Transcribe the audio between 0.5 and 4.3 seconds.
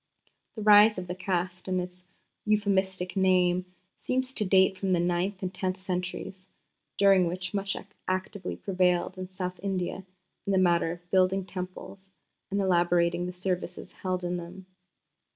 The rise of the Caste and its euphemistic name seem